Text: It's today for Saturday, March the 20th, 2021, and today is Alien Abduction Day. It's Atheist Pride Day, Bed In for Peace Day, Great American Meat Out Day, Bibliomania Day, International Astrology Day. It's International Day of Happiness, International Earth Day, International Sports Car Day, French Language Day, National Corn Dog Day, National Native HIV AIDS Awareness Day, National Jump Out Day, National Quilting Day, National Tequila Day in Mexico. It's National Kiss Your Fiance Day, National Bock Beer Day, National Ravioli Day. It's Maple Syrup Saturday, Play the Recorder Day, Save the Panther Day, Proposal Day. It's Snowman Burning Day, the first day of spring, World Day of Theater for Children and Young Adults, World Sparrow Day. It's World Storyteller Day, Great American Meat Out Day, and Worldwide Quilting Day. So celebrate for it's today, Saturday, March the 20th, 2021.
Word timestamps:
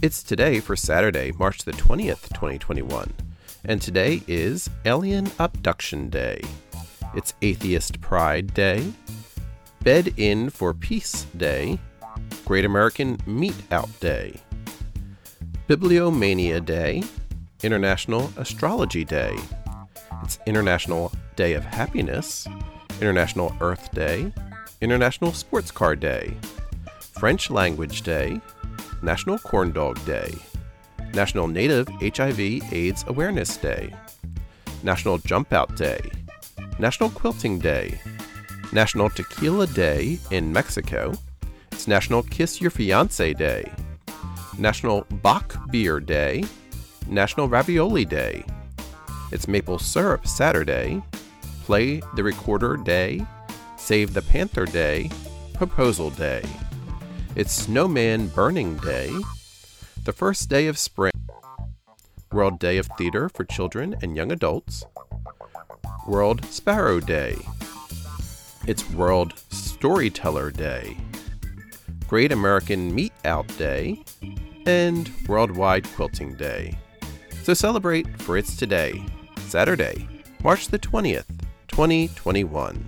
It's 0.00 0.22
today 0.22 0.60
for 0.60 0.76
Saturday, 0.76 1.32
March 1.32 1.64
the 1.64 1.72
20th, 1.72 2.28
2021, 2.28 3.12
and 3.64 3.82
today 3.82 4.22
is 4.28 4.70
Alien 4.84 5.28
Abduction 5.40 6.08
Day. 6.08 6.40
It's 7.16 7.34
Atheist 7.42 8.00
Pride 8.00 8.54
Day, 8.54 8.92
Bed 9.82 10.14
In 10.16 10.50
for 10.50 10.72
Peace 10.72 11.24
Day, 11.36 11.80
Great 12.44 12.64
American 12.64 13.18
Meat 13.26 13.56
Out 13.72 13.88
Day, 13.98 14.40
Bibliomania 15.68 16.64
Day, 16.64 17.02
International 17.64 18.32
Astrology 18.36 19.04
Day. 19.04 19.36
It's 20.22 20.38
International 20.46 21.10
Day 21.34 21.54
of 21.54 21.64
Happiness, 21.64 22.46
International 23.00 23.52
Earth 23.60 23.90
Day, 23.90 24.32
International 24.80 25.32
Sports 25.32 25.72
Car 25.72 25.96
Day, 25.96 26.36
French 27.18 27.50
Language 27.50 28.02
Day, 28.02 28.40
National 29.02 29.38
Corn 29.38 29.70
Dog 29.72 30.04
Day, 30.04 30.34
National 31.14 31.46
Native 31.46 31.88
HIV 32.00 32.40
AIDS 32.72 33.04
Awareness 33.06 33.56
Day, 33.56 33.94
National 34.82 35.18
Jump 35.18 35.52
Out 35.52 35.76
Day, 35.76 36.00
National 36.78 37.10
Quilting 37.10 37.58
Day, 37.58 38.00
National 38.72 39.08
Tequila 39.08 39.66
Day 39.68 40.18
in 40.30 40.52
Mexico. 40.52 41.12
It's 41.70 41.86
National 41.86 42.24
Kiss 42.24 42.60
Your 42.60 42.70
Fiance 42.70 43.34
Day, 43.34 43.70
National 44.58 45.02
Bock 45.22 45.56
Beer 45.70 46.00
Day, 46.00 46.44
National 47.06 47.48
Ravioli 47.48 48.04
Day. 48.04 48.44
It's 49.30 49.46
Maple 49.46 49.78
Syrup 49.78 50.26
Saturday, 50.26 51.00
Play 51.64 52.00
the 52.16 52.24
Recorder 52.24 52.76
Day, 52.76 53.24
Save 53.76 54.12
the 54.12 54.22
Panther 54.22 54.64
Day, 54.66 55.10
Proposal 55.54 56.10
Day. 56.10 56.42
It's 57.36 57.52
Snowman 57.52 58.28
Burning 58.28 58.76
Day, 58.78 59.12
the 60.04 60.12
first 60.12 60.48
day 60.48 60.66
of 60.66 60.78
spring, 60.78 61.12
World 62.32 62.58
Day 62.58 62.78
of 62.78 62.88
Theater 62.98 63.28
for 63.28 63.44
Children 63.44 63.94
and 64.02 64.16
Young 64.16 64.32
Adults, 64.32 64.84
World 66.06 66.44
Sparrow 66.46 67.00
Day. 67.00 67.36
It's 68.66 68.88
World 68.90 69.34
Storyteller 69.50 70.50
Day, 70.50 70.96
Great 72.08 72.32
American 72.32 72.92
Meat 72.94 73.12
Out 73.24 73.46
Day, 73.56 74.02
and 74.66 75.10
Worldwide 75.28 75.86
Quilting 75.94 76.34
Day. 76.34 76.76
So 77.44 77.54
celebrate 77.54 78.08
for 78.22 78.36
it's 78.36 78.56
today, 78.56 79.04
Saturday, 79.46 80.08
March 80.42 80.68
the 80.68 80.78
20th, 80.78 81.28
2021. 81.68 82.84